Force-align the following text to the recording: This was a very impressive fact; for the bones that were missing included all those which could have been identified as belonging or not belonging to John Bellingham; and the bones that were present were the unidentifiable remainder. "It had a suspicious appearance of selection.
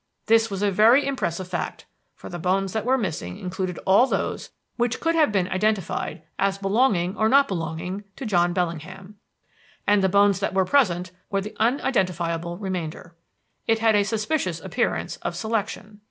This 0.25 0.49
was 0.49 0.63
a 0.63 0.71
very 0.71 1.05
impressive 1.05 1.47
fact; 1.47 1.85
for 2.15 2.27
the 2.27 2.39
bones 2.39 2.73
that 2.73 2.85
were 2.85 2.97
missing 2.97 3.37
included 3.37 3.77
all 3.85 4.07
those 4.07 4.49
which 4.75 4.99
could 4.99 5.13
have 5.13 5.31
been 5.31 5.47
identified 5.49 6.23
as 6.39 6.57
belonging 6.57 7.15
or 7.15 7.29
not 7.29 7.47
belonging 7.47 8.03
to 8.15 8.25
John 8.25 8.51
Bellingham; 8.51 9.17
and 9.85 10.03
the 10.03 10.09
bones 10.09 10.39
that 10.39 10.55
were 10.55 10.65
present 10.65 11.11
were 11.29 11.41
the 11.41 11.55
unidentifiable 11.59 12.57
remainder. 12.57 13.15
"It 13.67 13.77
had 13.77 13.95
a 13.95 14.01
suspicious 14.01 14.59
appearance 14.59 15.17
of 15.17 15.35
selection. 15.35 15.99